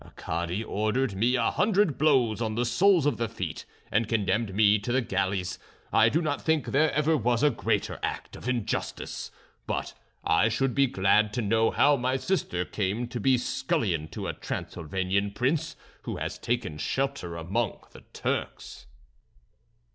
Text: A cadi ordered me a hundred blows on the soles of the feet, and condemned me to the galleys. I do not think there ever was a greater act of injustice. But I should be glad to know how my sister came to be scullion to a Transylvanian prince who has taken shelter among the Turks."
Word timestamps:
A 0.03 0.09
cadi 0.17 0.63
ordered 0.63 1.13
me 1.15 1.35
a 1.35 1.51
hundred 1.51 1.99
blows 1.99 2.41
on 2.41 2.55
the 2.55 2.65
soles 2.65 3.05
of 3.05 3.17
the 3.17 3.29
feet, 3.29 3.65
and 3.91 4.07
condemned 4.07 4.55
me 4.55 4.79
to 4.79 4.91
the 4.91 5.03
galleys. 5.03 5.59
I 5.93 6.09
do 6.09 6.23
not 6.23 6.41
think 6.41 6.65
there 6.65 6.91
ever 6.93 7.15
was 7.15 7.43
a 7.43 7.51
greater 7.51 7.99
act 8.01 8.35
of 8.35 8.49
injustice. 8.49 9.29
But 9.67 9.93
I 10.23 10.49
should 10.49 10.73
be 10.73 10.87
glad 10.87 11.31
to 11.33 11.43
know 11.43 11.69
how 11.69 11.97
my 11.97 12.17
sister 12.17 12.65
came 12.65 13.07
to 13.09 13.19
be 13.19 13.37
scullion 13.37 14.07
to 14.07 14.25
a 14.25 14.33
Transylvanian 14.33 15.33
prince 15.33 15.75
who 16.01 16.17
has 16.17 16.39
taken 16.39 16.79
shelter 16.79 17.35
among 17.37 17.81
the 17.91 18.01
Turks." 18.11 18.87